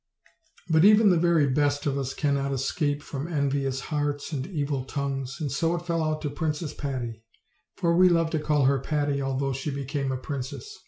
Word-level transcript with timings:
But 0.67 0.83
even 0.83 1.11
the 1.11 1.17
very 1.19 1.45
best 1.45 1.85
of 1.85 1.95
us 1.95 2.15
cannot 2.15 2.51
escape 2.53 3.03
from 3.03 3.27
envi 3.27 3.67
ous 3.67 3.81
hearts 3.81 4.31
and 4.31 4.47
evil 4.47 4.83
tongues; 4.83 5.37
and 5.39 5.51
so 5.51 5.75
it 5.75 5.85
fell 5.85 6.01
out 6.03 6.23
to 6.23 6.31
Princess 6.31 6.73
Patty: 6.73 7.21
for 7.75 7.95
we 7.95 8.09
love 8.09 8.31
to 8.31 8.39
call 8.39 8.65
her 8.65 8.79
Patty, 8.79 9.21
although 9.21 9.53
she 9.53 9.69
became 9.69 10.11
a 10.11 10.17
princess. 10.17 10.79